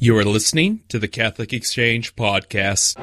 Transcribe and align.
You 0.00 0.16
are 0.16 0.24
listening 0.24 0.84
to 0.90 1.00
the 1.00 1.08
Catholic 1.08 1.52
Exchange 1.52 2.14
Podcast. 2.14 2.94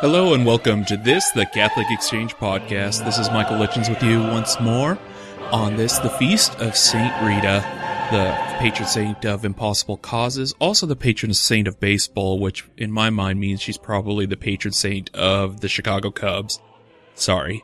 Hello 0.00 0.34
and 0.34 0.44
welcome 0.44 0.84
to 0.86 0.96
this, 0.96 1.30
the 1.30 1.46
Catholic 1.46 1.86
Exchange 1.88 2.34
Podcast. 2.34 3.04
This 3.04 3.16
is 3.16 3.30
Michael 3.30 3.58
Lichens 3.58 3.88
with 3.88 4.02
you 4.02 4.18
once 4.18 4.58
more 4.58 4.98
on 5.52 5.76
this, 5.76 6.00
the 6.00 6.10
feast 6.10 6.56
of 6.56 6.76
Saint 6.76 7.14
Rita, 7.22 7.64
the 8.10 8.58
patron 8.58 8.88
saint 8.88 9.24
of 9.24 9.44
impossible 9.44 9.98
causes, 9.98 10.52
also 10.58 10.84
the 10.84 10.96
patron 10.96 11.32
saint 11.32 11.68
of 11.68 11.78
baseball, 11.78 12.40
which 12.40 12.66
in 12.76 12.90
my 12.90 13.08
mind 13.08 13.38
means 13.38 13.62
she's 13.62 13.78
probably 13.78 14.26
the 14.26 14.36
patron 14.36 14.72
saint 14.72 15.14
of 15.14 15.60
the 15.60 15.68
Chicago 15.68 16.10
Cubs. 16.10 16.58
Sorry. 17.14 17.62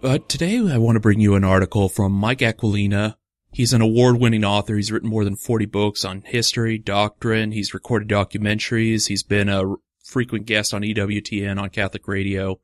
But 0.00 0.28
today 0.28 0.58
I 0.58 0.76
want 0.76 0.96
to 0.96 1.00
bring 1.00 1.20
you 1.20 1.34
an 1.34 1.44
article 1.44 1.88
from 1.88 2.12
Mike 2.12 2.42
Aquilina. 2.42 3.16
He's 3.50 3.72
an 3.72 3.80
award-winning 3.80 4.44
author. 4.44 4.76
He's 4.76 4.92
written 4.92 5.08
more 5.08 5.24
than 5.24 5.36
40 5.36 5.64
books 5.66 6.04
on 6.04 6.22
history, 6.26 6.76
doctrine. 6.76 7.52
He's 7.52 7.72
recorded 7.72 8.08
documentaries. 8.08 9.08
He's 9.08 9.22
been 9.22 9.48
a 9.48 9.76
frequent 10.04 10.44
guest 10.44 10.74
on 10.74 10.82
EWTN 10.82 11.58
on 11.60 11.70
Catholic 11.70 12.06
radio. 12.06 12.60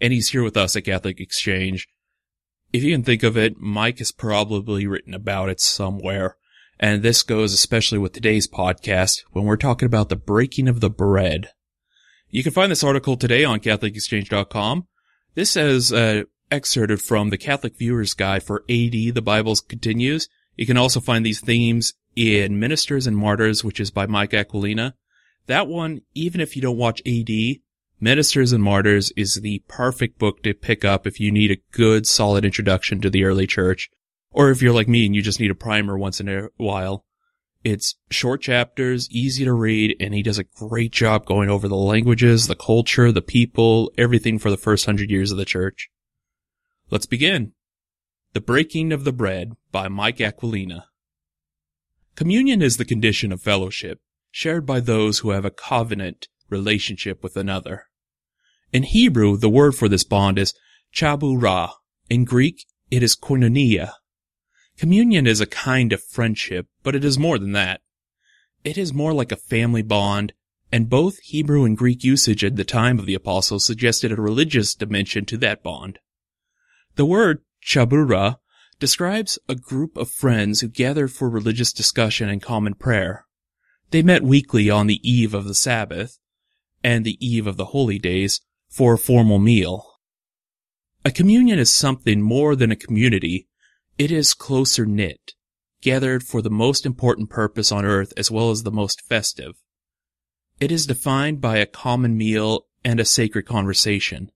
And 0.00 0.14
he's 0.14 0.30
here 0.30 0.42
with 0.42 0.56
us 0.56 0.74
at 0.74 0.86
Catholic 0.86 1.20
Exchange. 1.20 1.86
If 2.72 2.82
you 2.82 2.94
can 2.94 3.04
think 3.04 3.22
of 3.22 3.36
it, 3.36 3.58
Mike 3.58 3.98
has 3.98 4.12
probably 4.12 4.86
written 4.86 5.12
about 5.12 5.50
it 5.50 5.60
somewhere. 5.60 6.36
And 6.78 7.02
this 7.02 7.22
goes 7.22 7.52
especially 7.52 7.98
with 7.98 8.14
today's 8.14 8.48
podcast 8.48 9.22
when 9.32 9.44
we're 9.44 9.56
talking 9.56 9.84
about 9.84 10.08
the 10.08 10.16
breaking 10.16 10.68
of 10.68 10.80
the 10.80 10.88
bread. 10.88 11.50
You 12.30 12.42
can 12.42 12.52
find 12.52 12.72
this 12.72 12.84
article 12.84 13.18
today 13.18 13.44
on 13.44 13.60
CatholicExchange.com. 13.60 14.86
This 15.34 15.56
is 15.56 15.92
uh, 15.92 16.22
excerpted 16.50 17.00
from 17.00 17.30
the 17.30 17.38
Catholic 17.38 17.76
Viewer's 17.76 18.14
Guide 18.14 18.42
for 18.42 18.64
AD, 18.68 18.92
The 18.92 19.22
Bible 19.22 19.56
Continues. 19.68 20.28
You 20.56 20.66
can 20.66 20.76
also 20.76 21.00
find 21.00 21.24
these 21.24 21.40
themes 21.40 21.94
in 22.16 22.58
Ministers 22.58 23.06
and 23.06 23.16
Martyrs, 23.16 23.64
which 23.64 23.80
is 23.80 23.90
by 23.90 24.06
Mike 24.06 24.32
Aquilina. 24.32 24.94
That 25.46 25.68
one, 25.68 26.02
even 26.14 26.40
if 26.40 26.56
you 26.56 26.62
don't 26.62 26.76
watch 26.76 27.02
AD, 27.06 27.30
Ministers 28.00 28.52
and 28.52 28.62
Martyrs 28.62 29.12
is 29.16 29.34
the 29.36 29.62
perfect 29.68 30.18
book 30.18 30.42
to 30.42 30.54
pick 30.54 30.84
up 30.84 31.06
if 31.06 31.20
you 31.20 31.30
need 31.30 31.50
a 31.50 31.60
good, 31.72 32.06
solid 32.06 32.44
introduction 32.44 33.00
to 33.00 33.10
the 33.10 33.24
early 33.24 33.46
church. 33.46 33.90
Or 34.30 34.50
if 34.50 34.62
you're 34.62 34.72
like 34.72 34.88
me 34.88 35.06
and 35.06 35.14
you 35.14 35.22
just 35.22 35.40
need 35.40 35.50
a 35.50 35.56
primer 35.56 35.98
once 35.98 36.20
in 36.20 36.28
a 36.28 36.48
while. 36.56 37.04
It's 37.62 37.96
short 38.10 38.40
chapters, 38.40 39.10
easy 39.10 39.44
to 39.44 39.52
read, 39.52 39.96
and 40.00 40.14
he 40.14 40.22
does 40.22 40.38
a 40.38 40.44
great 40.44 40.92
job 40.92 41.26
going 41.26 41.50
over 41.50 41.68
the 41.68 41.76
languages, 41.76 42.46
the 42.46 42.54
culture, 42.54 43.12
the 43.12 43.20
people, 43.20 43.92
everything 43.98 44.38
for 44.38 44.50
the 44.50 44.56
first 44.56 44.86
hundred 44.86 45.10
years 45.10 45.30
of 45.30 45.36
the 45.36 45.44
church. 45.44 45.90
Let's 46.92 47.06
begin. 47.06 47.52
The 48.32 48.40
Breaking 48.40 48.92
of 48.92 49.04
the 49.04 49.12
Bread 49.12 49.52
by 49.70 49.86
Mike 49.86 50.20
Aquilina. 50.20 50.86
Communion 52.16 52.62
is 52.62 52.78
the 52.78 52.84
condition 52.84 53.30
of 53.30 53.40
fellowship, 53.40 54.00
shared 54.32 54.66
by 54.66 54.80
those 54.80 55.20
who 55.20 55.30
have 55.30 55.44
a 55.44 55.52
covenant 55.52 56.26
relationship 56.48 57.22
with 57.22 57.36
another. 57.36 57.84
In 58.72 58.82
Hebrew, 58.82 59.36
the 59.36 59.48
word 59.48 59.76
for 59.76 59.88
this 59.88 60.02
bond 60.02 60.36
is 60.36 60.52
chaburah. 60.90 61.70
In 62.08 62.24
Greek, 62.24 62.66
it 62.90 63.04
is 63.04 63.14
koinonia. 63.14 63.92
Communion 64.76 65.28
is 65.28 65.40
a 65.40 65.46
kind 65.46 65.92
of 65.92 66.02
friendship, 66.02 66.66
but 66.82 66.96
it 66.96 67.04
is 67.04 67.16
more 67.16 67.38
than 67.38 67.52
that. 67.52 67.82
It 68.64 68.76
is 68.76 68.92
more 68.92 69.12
like 69.12 69.30
a 69.30 69.36
family 69.36 69.82
bond, 69.82 70.32
and 70.72 70.90
both 70.90 71.20
Hebrew 71.20 71.64
and 71.64 71.78
Greek 71.78 72.02
usage 72.02 72.42
at 72.42 72.56
the 72.56 72.64
time 72.64 72.98
of 72.98 73.06
the 73.06 73.14
apostles 73.14 73.64
suggested 73.64 74.10
a 74.10 74.20
religious 74.20 74.74
dimension 74.74 75.24
to 75.26 75.36
that 75.36 75.62
bond. 75.62 76.00
The 76.96 77.04
word 77.04 77.42
chaburah 77.60 78.38
describes 78.78 79.38
a 79.48 79.54
group 79.54 79.96
of 79.96 80.10
friends 80.10 80.60
who 80.60 80.68
gathered 80.68 81.12
for 81.12 81.28
religious 81.28 81.72
discussion 81.72 82.28
and 82.28 82.42
common 82.42 82.74
prayer. 82.74 83.26
They 83.90 84.02
met 84.02 84.22
weekly 84.22 84.70
on 84.70 84.86
the 84.86 85.00
eve 85.08 85.34
of 85.34 85.44
the 85.44 85.54
Sabbath 85.54 86.18
and 86.82 87.04
the 87.04 87.18
eve 87.24 87.46
of 87.46 87.56
the 87.56 87.66
holy 87.66 87.98
days 87.98 88.40
for 88.68 88.94
a 88.94 88.98
formal 88.98 89.38
meal. 89.38 89.86
A 91.04 91.10
communion 91.10 91.58
is 91.58 91.72
something 91.72 92.22
more 92.22 92.54
than 92.54 92.70
a 92.70 92.76
community. 92.76 93.48
It 93.98 94.10
is 94.10 94.34
closer 94.34 94.86
knit, 94.86 95.32
gathered 95.82 96.22
for 96.22 96.42
the 96.42 96.50
most 96.50 96.86
important 96.86 97.30
purpose 97.30 97.72
on 97.72 97.84
earth 97.84 98.12
as 98.16 98.30
well 98.30 98.50
as 98.50 98.62
the 98.62 98.70
most 98.70 99.02
festive. 99.02 99.54
It 100.58 100.70
is 100.70 100.86
defined 100.86 101.40
by 101.40 101.56
a 101.56 101.66
common 101.66 102.16
meal 102.16 102.66
and 102.84 103.00
a 103.00 103.04
sacred 103.04 103.46
conversation. 103.46 104.30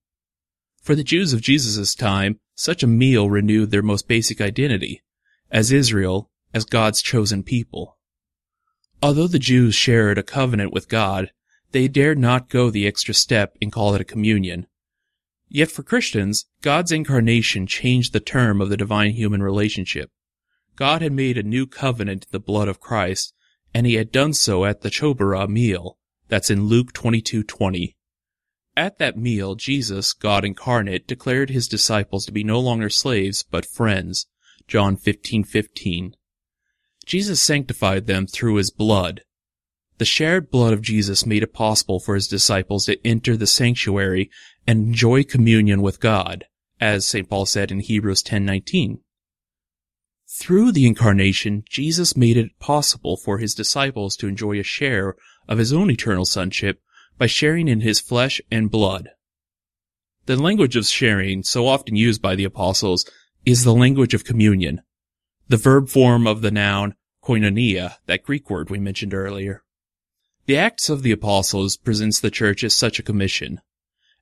For 0.82 0.94
the 0.94 1.04
Jews 1.04 1.32
of 1.32 1.40
Jesus' 1.40 1.94
time, 1.94 2.40
such 2.54 2.82
a 2.82 2.86
meal 2.86 3.28
renewed 3.28 3.70
their 3.70 3.82
most 3.82 4.06
basic 4.08 4.40
identity, 4.40 5.02
as 5.50 5.72
Israel, 5.72 6.30
as 6.52 6.64
God's 6.64 7.02
chosen 7.02 7.42
people. 7.42 7.98
Although 9.02 9.26
the 9.26 9.38
Jews 9.38 9.74
shared 9.74 10.18
a 10.18 10.22
covenant 10.22 10.72
with 10.72 10.88
God, 10.88 11.30
they 11.72 11.88
dared 11.88 12.18
not 12.18 12.48
go 12.48 12.70
the 12.70 12.86
extra 12.86 13.12
step 13.12 13.56
and 13.60 13.72
call 13.72 13.94
it 13.94 14.00
a 14.00 14.04
communion. 14.04 14.66
Yet 15.48 15.70
for 15.70 15.82
Christians, 15.82 16.46
God's 16.62 16.92
incarnation 16.92 17.66
changed 17.66 18.12
the 18.12 18.20
term 18.20 18.60
of 18.60 18.70
the 18.70 18.76
divine 18.76 19.12
human 19.12 19.42
relationship. 19.42 20.10
God 20.76 21.02
had 21.02 21.12
made 21.12 21.36
a 21.36 21.42
new 21.42 21.66
covenant 21.66 22.24
in 22.24 22.28
the 22.32 22.40
blood 22.40 22.68
of 22.68 22.80
Christ, 22.80 23.34
and 23.72 23.86
he 23.86 23.94
had 23.94 24.10
done 24.10 24.32
so 24.32 24.64
at 24.64 24.80
the 24.80 24.90
Chaburah 24.90 25.48
meal. 25.48 25.98
That's 26.28 26.50
in 26.50 26.66
Luke 26.66 26.92
22:20. 26.92 27.96
At 28.76 28.98
that 28.98 29.16
meal, 29.16 29.54
Jesus, 29.54 30.12
God 30.12 30.44
incarnate, 30.44 31.06
declared 31.06 31.50
his 31.50 31.68
disciples 31.68 32.26
to 32.26 32.32
be 32.32 32.42
no 32.42 32.58
longer 32.58 32.90
slaves, 32.90 33.44
but 33.48 33.64
friends. 33.64 34.26
John 34.66 34.96
15:15. 34.96 36.16
Jesus 37.06 37.40
sanctified 37.40 38.06
them 38.06 38.26
through 38.26 38.56
his 38.56 38.70
blood. 38.70 39.22
The 39.98 40.04
shared 40.04 40.50
blood 40.50 40.72
of 40.72 40.82
Jesus 40.82 41.24
made 41.24 41.44
it 41.44 41.52
possible 41.52 42.00
for 42.00 42.16
his 42.16 42.26
disciples 42.26 42.86
to 42.86 43.06
enter 43.06 43.36
the 43.36 43.46
sanctuary 43.46 44.28
and 44.66 44.88
enjoy 44.88 45.22
communion 45.22 45.80
with 45.80 46.00
God, 46.00 46.46
as 46.80 47.06
St. 47.06 47.28
Paul 47.28 47.46
said 47.46 47.70
in 47.70 47.78
Hebrews 47.78 48.22
10:19. 48.22 48.98
Through 50.26 50.72
the 50.72 50.86
incarnation, 50.86 51.62
Jesus 51.70 52.16
made 52.16 52.36
it 52.36 52.58
possible 52.58 53.16
for 53.16 53.38
his 53.38 53.54
disciples 53.54 54.16
to 54.16 54.26
enjoy 54.26 54.58
a 54.58 54.64
share 54.64 55.14
of 55.46 55.58
his 55.58 55.72
own 55.72 55.92
eternal 55.92 56.24
sonship 56.24 56.80
by 57.18 57.26
sharing 57.26 57.68
in 57.68 57.80
his 57.80 58.00
flesh 58.00 58.40
and 58.50 58.70
blood. 58.70 59.10
The 60.26 60.36
language 60.36 60.76
of 60.76 60.86
sharing, 60.86 61.42
so 61.42 61.66
often 61.66 61.96
used 61.96 62.22
by 62.22 62.34
the 62.34 62.44
apostles, 62.44 63.04
is 63.44 63.64
the 63.64 63.74
language 63.74 64.14
of 64.14 64.24
communion, 64.24 64.80
the 65.48 65.56
verb 65.56 65.88
form 65.88 66.26
of 66.26 66.40
the 66.40 66.50
noun 66.50 66.94
koinonia, 67.22 67.96
that 68.06 68.22
Greek 68.22 68.48
word 68.48 68.70
we 68.70 68.78
mentioned 68.78 69.14
earlier. 69.14 69.62
The 70.46 70.56
Acts 70.56 70.88
of 70.88 71.02
the 71.02 71.12
Apostles 71.12 71.76
presents 71.76 72.20
the 72.20 72.30
church 72.30 72.64
as 72.64 72.74
such 72.74 72.98
a 72.98 73.02
commission, 73.02 73.60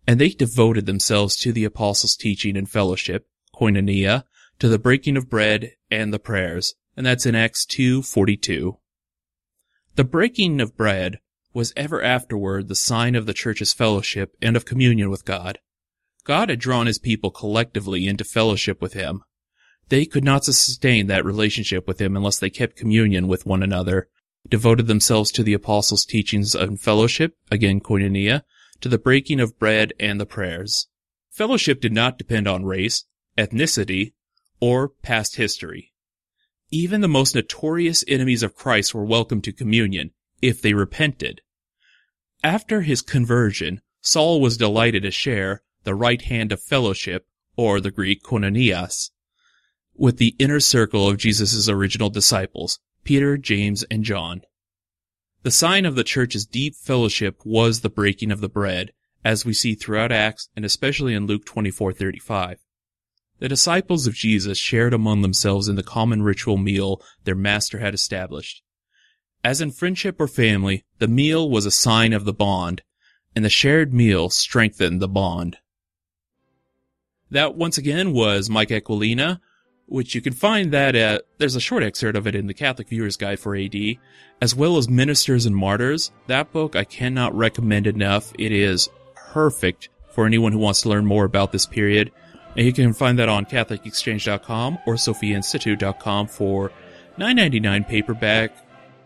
and 0.06 0.20
they 0.20 0.30
devoted 0.30 0.86
themselves 0.86 1.36
to 1.36 1.53
the 1.53 1.64
apostles' 1.64 2.16
teaching 2.16 2.56
and 2.56 2.69
fellowship, 2.69 3.26
koinonia, 3.54 4.24
to 4.59 4.69
the 4.69 4.78
breaking 4.78 5.16
of 5.16 5.30
bread 5.30 5.72
and 5.91 6.12
the 6.12 6.19
prayers, 6.19 6.74
and 6.97 7.06
that's 7.06 7.26
in 7.26 7.34
Acts 7.34 7.64
2:42. 7.66 8.78
The 9.94 10.04
breaking 10.04 10.60
of 10.60 10.76
bread 10.76 11.19
was 11.53 11.73
ever 11.77 12.03
afterward 12.03 12.69
the 12.69 12.75
sign 12.75 13.15
of 13.15 13.27
the 13.27 13.35
church's 13.35 13.73
fellowship 13.73 14.37
and 14.41 14.57
of 14.57 14.65
communion 14.65 15.11
with 15.11 15.25
God. 15.25 15.59
God 16.25 16.49
had 16.49 16.59
drawn 16.59 16.87
his 16.87 16.99
people 16.99 17.31
collectively 17.31 18.07
into 18.07 18.25
fellowship 18.25 18.81
with 18.81 18.93
him. 18.93 19.23
They 19.89 20.07
could 20.07 20.25
not 20.25 20.45
sustain 20.45 21.09
that 21.09 21.25
relationship 21.25 21.87
with 21.87 22.01
him 22.01 22.17
unless 22.17 22.39
they 22.39 22.51
kept 22.51 22.77
communion 22.77 23.29
with 23.29 23.45
one 23.45 23.63
another, 23.63 24.09
devoted 24.49 24.87
themselves 24.87 25.31
to 25.33 25.43
the 25.43 25.53
apostles' 25.53 26.05
teachings 26.05 26.55
and 26.55 26.81
fellowship, 26.81 27.37
again 27.51 27.81
koinonia, 27.81 28.43
to 28.81 28.89
the 28.89 28.99
breaking 28.99 29.41
of 29.41 29.59
bread 29.59 29.93
and 30.01 30.21
the 30.21 30.27
prayers. 30.27 30.89
Fellowship 31.31 31.81
did 31.81 31.93
not 31.93 32.19
depend 32.19 32.49
on 32.49 32.65
race, 32.65 33.05
ethnicity, 33.37 34.13
or 34.61 34.89
past 34.89 35.37
history. 35.37 35.93
Even 36.71 37.03
the 37.03 37.09
most 37.09 37.34
notorious 37.34 38.03
enemies 38.09 38.43
of 38.43 38.55
Christ 38.55 38.95
were 38.95 39.05
welcome 39.05 39.43
to 39.43 39.53
communion, 39.53 40.13
if 40.41 40.63
they 40.63 40.72
repented. 40.72 41.41
After 42.44 42.80
his 42.80 43.03
conversion, 43.03 43.80
Saul 44.00 44.41
was 44.41 44.56
delighted 44.56 45.04
to 45.04 45.12
share 45.12 45.62
the 45.84 45.94
right 45.94 46.21
hand 46.22 46.50
of 46.50 46.60
fellowship, 46.60 47.27
or 47.56 47.80
the 47.80 47.92
Greek 47.92 48.22
koinonias, 48.22 49.10
with 49.94 50.16
the 50.16 50.34
inner 50.41 50.59
circle 50.59 51.09
of 51.09 51.18
Jesus' 51.18 51.68
original 51.68 52.10
disciples, 52.10 52.80
Peter, 53.04 53.36
James, 53.36 53.84
and 53.84 54.03
John. 54.03 54.42
The 55.42 55.50
sign 55.53 55.86
of 55.86 55.94
the 55.94 56.04
church's 56.04 56.44
deep 56.44 56.74
fellowship 56.74 57.44
was 57.44 57.80
the 57.80 57.91
breaking 57.91 58.33
of 58.33 58.41
the 58.41 58.48
bread, 58.48 58.92
as 59.24 59.45
we 59.45 59.53
see 59.53 59.74
throughout 59.74 60.10
Acts 60.10 60.48
and 60.56 60.65
especially 60.65 61.15
in 61.15 61.27
Luke 61.27 61.45
24:35. 61.45 62.59
The 63.38 63.48
disciples 63.48 64.06
of 64.06 64.15
Jesus 64.15 64.59
shared 64.59 64.95
among 64.95 65.22
themselves 65.22 65.68
in 65.68 65.77
the 65.77 65.83
common 65.83 66.22
ritual 66.22 66.59
meal 66.59 67.00
their 67.24 67.34
master 67.36 67.78
had 67.78 67.95
established. 67.95 68.62
As 69.44 69.60
in 69.60 69.72
friendship 69.72 70.21
or 70.21 70.28
family, 70.28 70.84
the 70.98 71.09
meal 71.09 71.50
was 71.50 71.66
a 71.66 71.71
sign 71.71 72.12
of 72.12 72.24
the 72.24 72.33
bond, 72.33 72.83
and 73.34 73.44
the 73.44 73.50
shared 73.50 73.92
meal 73.92 74.30
strengthened 74.30 75.00
the 75.00 75.09
bond. 75.09 75.59
That 77.30 77.54
once 77.54 77.78
again 77.78 78.12
was 78.12 78.50
Mike 78.50 78.71
Aquilina 78.71 79.41
which 79.92 80.15
you 80.15 80.22
can 80.22 80.33
find 80.33 80.72
that 80.72 80.94
at, 80.94 81.22
there's 81.36 81.54
a 81.54 81.60
short 81.60 81.83
excerpt 81.83 82.16
of 82.16 82.27
it 82.27 82.34
in 82.34 82.47
the 82.47 82.54
Catholic 82.54 82.89
Viewer's 82.89 83.18
Guide 83.18 83.39
for 83.39 83.54
AD, 83.54 83.77
as 84.41 84.54
well 84.54 84.78
as 84.78 84.89
Ministers 84.89 85.45
and 85.45 85.54
Martyrs. 85.54 86.10
That 86.28 86.50
book 86.50 86.74
I 86.74 86.84
cannot 86.84 87.34
recommend 87.34 87.86
enough. 87.86 88.33
It 88.38 88.53
is 88.53 88.88
perfect 89.15 89.91
for 90.10 90.24
anyone 90.24 90.53
who 90.53 90.59
wants 90.59 90.80
to 90.83 90.88
learn 90.88 91.04
more 91.04 91.27
about 91.27 91.53
this 91.53 91.66
period. 91.66 92.10
And 92.56 92.65
you 92.65 92.72
can 92.72 92.95
find 92.95 93.18
that 93.18 93.28
on 93.28 93.45
CatholicExchange.com 93.45 94.78
or 94.86 94.95
SophiaInstitute.com 94.95 96.27
for 96.28 96.72
$9.99 97.18 97.86
paperback, 97.86 98.56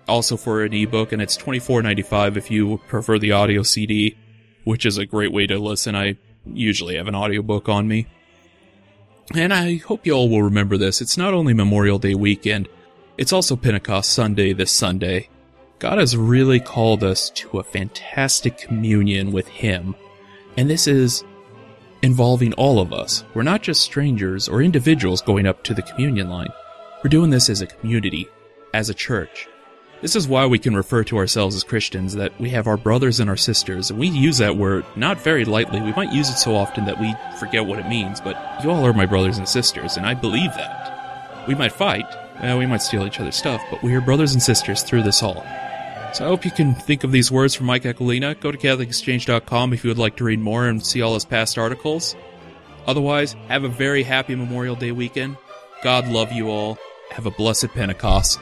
also 0.09 0.37
for 0.37 0.63
an 0.63 0.73
ebook, 0.73 1.13
and 1.13 1.21
it's 1.21 1.37
$24.95 1.37 2.37
if 2.37 2.51
you 2.51 2.79
prefer 2.89 3.19
the 3.19 3.33
audio 3.33 3.63
CD, 3.63 4.17
which 4.65 4.87
is 4.87 4.99
a 4.99 5.07
great 5.07 5.33
way 5.33 5.47
to 5.47 5.59
listen. 5.59 5.95
I 5.95 6.17
usually 6.45 6.97
have 6.97 7.09
an 7.09 7.15
audiobook 7.15 7.69
on 7.69 7.89
me. 7.89 8.07
And 9.35 9.53
I 9.53 9.77
hope 9.77 10.07
you 10.07 10.13
all 10.13 10.29
will 10.29 10.43
remember 10.43 10.77
this. 10.77 11.01
It's 11.01 11.17
not 11.17 11.35
only 11.35 11.53
Memorial 11.53 11.99
Day 11.99 12.15
weekend, 12.15 12.69
it's 13.19 13.33
also 13.33 13.57
Pentecost 13.57 14.13
Sunday 14.13 14.53
this 14.53 14.71
Sunday. 14.71 15.29
God 15.79 15.99
has 15.99 16.17
really 16.17 16.61
called 16.61 17.03
us 17.03 17.31
to 17.31 17.59
a 17.59 17.65
fantastic 17.65 18.57
communion 18.57 19.33
with 19.33 19.49
Him. 19.49 19.95
And 20.57 20.71
this 20.71 20.87
is 20.87 21.25
involving 22.03 22.53
all 22.55 22.79
of 22.79 22.93
us. 22.93 23.25
We're 23.35 23.43
not 23.43 23.63
just 23.63 23.83
strangers 23.83 24.49
or 24.49 24.63
individuals 24.63 25.23
going 25.23 25.47
up 25.47 25.65
to 25.65 25.75
the 25.75 25.83
communion 25.83 26.31
line. 26.31 26.53
We're 27.03 27.11
doing 27.11 27.31
this 27.31 27.51
as 27.51 27.63
a 27.63 27.67
community, 27.67 28.29
as 28.73 28.89
a 28.89 28.95
church. 28.95 29.49
This 30.03 30.15
is 30.15 30.29
why 30.29 30.45
we 30.45 30.59
can 30.59 30.77
refer 30.77 31.05
to 31.05 31.17
ourselves 31.17 31.57
as 31.57 31.65
Christians, 31.65 32.15
that 32.15 32.39
we 32.39 32.51
have 32.51 32.67
our 32.67 32.77
brothers 32.77 33.19
and 33.19 33.31
our 33.31 33.37
sisters, 33.37 33.91
and 33.91 33.99
we 33.99 34.09
use 34.09 34.39
that 34.39 34.57
word 34.57 34.85
not 34.95 35.19
very 35.19 35.47
lightly. 35.47 35.81
We 35.81 35.93
might 35.93 36.13
use 36.13 36.29
it 36.29 36.37
so 36.37 36.55
often 36.55 36.85
that 36.85 37.01
we 37.01 37.15
forget 37.41 37.65
what 37.65 37.79
it 37.79 37.89
means, 37.89 38.21
but 38.21 38.37
you 38.63 38.71
all 38.71 38.85
are 38.87 38.93
my 38.93 39.07
brothers 39.07 39.39
and 39.39 39.49
sisters, 39.49 39.97
and 39.97 40.05
I 40.05 40.13
believe 40.13 40.53
that. 40.55 41.47
We 41.49 41.55
might 41.55 41.73
fight, 41.73 42.05
well, 42.43 42.59
we 42.59 42.67
might 42.67 42.83
steal 42.83 43.07
each 43.07 43.21
other's 43.21 43.37
stuff, 43.37 43.63
but 43.71 43.83
we 43.83 43.95
are 43.95 44.01
brothers 44.03 44.35
and 44.35 44.43
sisters 44.43 44.83
through 44.83 45.03
this 45.03 45.23
all. 45.23 45.43
So 46.13 46.25
I 46.25 46.29
hope 46.29 46.45
you 46.45 46.51
can 46.51 46.75
think 46.75 47.03
of 47.03 47.13
these 47.13 47.33
words 47.33 47.55
from 47.55 47.67
Mike 47.67 47.85
Aquilina. 47.85 48.35
Go 48.35 48.53
to 48.53 48.59
CatholicExchange.com 48.59 49.73
if 49.73 49.83
you 49.83 49.89
would 49.89 49.99
like 49.99 50.17
to 50.17 50.25
read 50.25 50.41
more 50.41 50.67
and 50.67 50.85
see 50.85 51.03
all 51.03 51.15
his 51.15 51.25
past 51.25 51.59
articles. 51.59 52.15
Otherwise, 52.87 53.35
have 53.49 53.65
a 53.65 53.69
very 53.69 54.03
happy 54.03 54.35
Memorial 54.35 54.77
Day 54.77 54.93
weekend. 54.93 55.37
God 55.83 56.09
love 56.09 56.33
you 56.33 56.49
all. 56.49 56.79
Have 57.11 57.27
a 57.27 57.31
blessed 57.31 57.69
Pentecost. 57.69 58.41